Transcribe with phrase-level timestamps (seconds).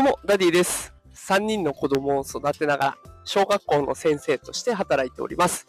[0.00, 0.94] どうも、ダディです。
[1.14, 5.68] 3人の子供を育てながら、小学校の先生として働いております。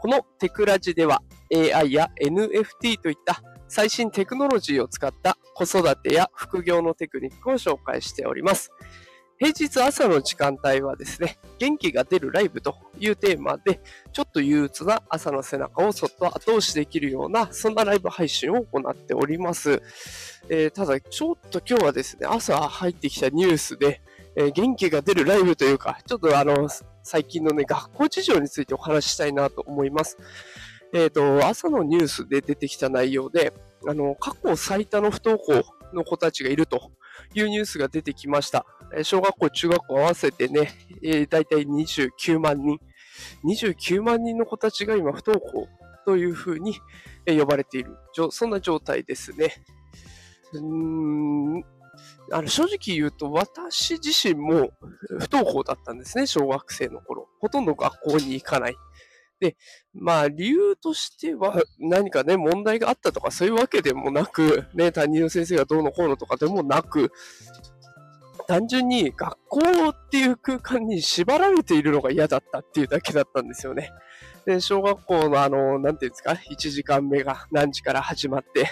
[0.00, 1.20] このテクラジでは、
[1.54, 8.70] AI や NFT といった最新テクノロジーを使った子育てや副業のテクニックを紹介しております。
[9.38, 13.80] 平日朝の時間帯はですね、元気が出るライブというテーマで、
[14.12, 19.82] ちょっと憂鬱な朝の背中をそっと後押しできるような、そんなライブ配信を行っております。
[20.48, 24.00] えーただ、ちょっと今日はですね、朝入ってきたニュースで、
[24.36, 26.68] えー元気が出るライブというか、ちょっとあの、
[27.02, 30.16] 最近のね、学校事情についてお話ししたいなと思います。
[30.94, 33.52] えっ、と、朝のニュースで出てきた内容で、
[33.86, 35.62] あの、過去最多の不登校
[35.92, 36.90] の子たちがいると
[37.34, 38.64] いうニュースが出てきました。
[39.02, 42.78] 小学校、中学校合わせてね、えー、大体29万人。
[43.44, 45.68] 29万人の子たちが今不登校
[46.04, 46.78] というふうに
[47.26, 47.96] 呼ばれている、
[48.30, 49.54] そんな状態ですね。
[50.52, 51.64] うーん
[52.32, 54.70] あの正直言うと、私自身も
[55.18, 57.28] 不登校だったんですね、小学生の頃。
[57.40, 58.76] ほとんど学校に行かない。
[59.38, 59.56] で、
[59.92, 67.12] まあ理由としては何かね、問題があったとかそういうわけでもなく、ね、担任の先生がどうのこうのとかでもなく、
[68.46, 73.90] 単純に学校っていう空間に縛られているのが嫌だったっていうだけだったんですよね。
[74.46, 78.70] で、小学校のあの、なんていうんですか、1時間目が何時から始まって、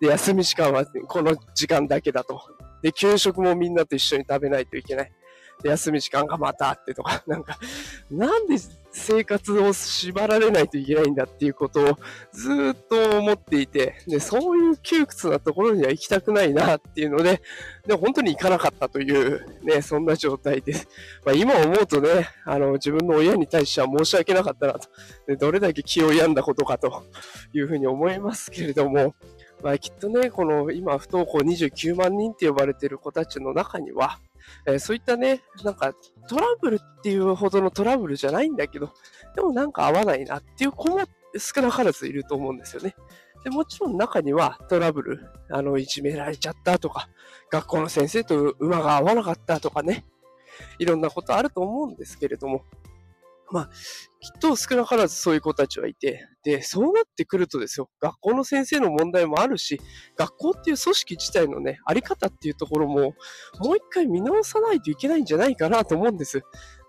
[0.00, 2.40] で、休み時間はこの時間だけだと。
[2.82, 5.12] で、給食もみんなと一緒に食べないといけない。
[5.68, 7.58] 休み時間がまたあってとか、 なんか、
[8.10, 8.56] なんで
[8.90, 11.98] 生活を縛られないといけないんだっていうことを
[12.32, 17.40] ずっと思っていて、で、そういう窮屈なところには行きたくないなっていうので、
[17.86, 20.88] で、本当に行かなかったという、ね、そんな状態です。
[21.24, 24.88] まあ、今思うとね、あの、自分の親に対しては申し訳なかったなと。
[25.26, 27.04] でどれだけ気を病んだことかと
[27.54, 29.14] いうふうに思いますけれども、
[29.62, 34.18] まあ、きっとね、この今不登校29万人って呼ばれている子たちの中には、
[34.66, 35.94] えーそういったね、なんか
[36.28, 38.92] トラブルっていうほどのトラブルじゃないんだけど、
[39.34, 41.00] でもなんか合わないなっていう子も
[41.36, 42.94] 少なからずいると思うんですよね。
[43.44, 47.08] でもちろん中にはトラブル、あの、いじめられちゃったとか、
[47.50, 50.04] 学校の先生と馬が合わなかったとかね、
[50.78, 52.64] いろんなことあると思うんですけれども、
[53.52, 53.70] まあ、
[54.20, 59.80] きっと少なからずそういう子たちはいて、で、そうなってくるとですよ、学校の先生の問題もあるし、
[60.16, 63.14] 学校っていう組織自体のね、あり方っていうところも、
[63.60, 66.42] もう一回見直さないといけないんじゃないかなと思うんです。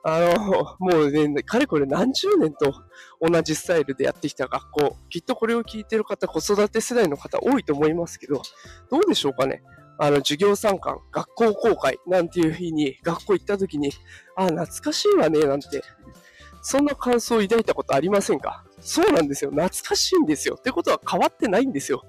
[0.06, 2.74] あの、もうね、かれこれ何十年と
[3.22, 8.42] 同じスタイルでやってきた学校、きっとこれを聞いてる方、子育て世代の方多いと思いますけど、
[8.90, 9.64] どうでしょうかね。
[9.98, 13.92] あの、授業参観、学校公開なんていう日に学校行った時に、
[14.36, 15.84] あ、懐かしいわね、なんて、
[16.64, 18.64] そんな感想を抱いたことありませんか？
[18.80, 19.52] そうなんですよ。
[19.52, 20.56] 懐かしいんですよ。
[20.58, 22.04] ってことは変わってないんですよ。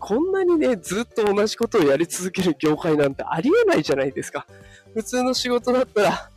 [0.00, 4.46] こんなにね、ずっと同じことをやり続ける業界なんてありえないじゃないですか。
[4.94, 6.30] 普通の仕事だったら、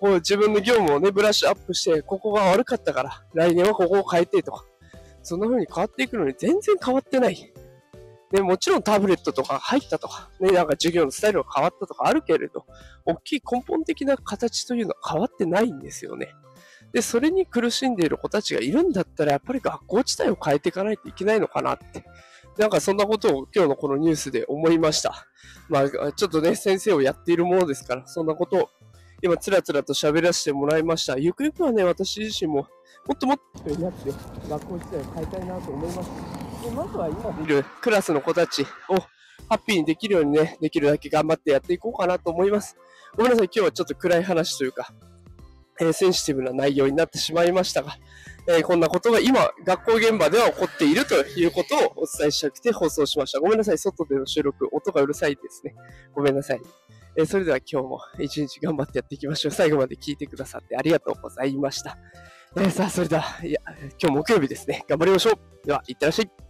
[0.00, 4.64] こう自分の業務をね、ブラッシュアップして、ここが悪かったから、来年はここを変えてとか、
[5.22, 7.52] そんな風に変わっていくのに全然変わってない。
[8.32, 12.66] ね、もちろんタブレットとか入ったとか、ね、なんか授業のスタイルが変わったとかあるけれど、
[13.04, 16.34] 大きい根本的な形というのは変わってないんですよね。
[16.94, 22.04] で、それに苦しんでいる子たちがいるんだったら、やっぱり学校自体を変えていかないといけないのかなって。
[22.56, 25.26] なんかそんなことを今日のこのニュースで思いました。
[25.68, 28.68] まあ、ちょっとね、先生をやっているものですから、そんなことを
[29.22, 31.18] 今、つらつらと喋らせてもらいました。
[31.18, 32.68] ゆくゆくはね、私自身も、
[33.06, 34.12] もっともっとになって、
[34.48, 36.10] 学校自体を変えたいなと思います。
[36.62, 39.00] でまずは今いるクラスの子たちを
[39.48, 42.76] ハッピーにできるようにね、できるだけ頑張ってやっていこうかなと思います。
[43.16, 44.94] ごめんなさい、今日はちょっと暗い話というか、
[45.80, 47.96] えーセンシティブな内容になってしまいましたが、
[48.48, 53.40] えーこんなことが今、学校現場では起こっているということをお伝えしたくて放送しました。
[53.40, 55.74] ごめんなさい、外での収録、音がうるさいですね。
[56.14, 56.60] ごめんなさい。
[57.16, 59.52] えーそれでは今日も一日頑張ってやっていきましょう。
[59.52, 61.96] 最後まで聞いてくださってありがとうございました。
[62.56, 63.60] えーさあ、それでは、いや、
[64.02, 64.84] 今日木曜日ですね。
[64.88, 65.66] 頑張りましょう。
[65.66, 66.43] では、いってらっしゃい。